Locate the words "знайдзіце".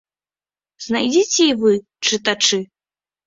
0.85-1.43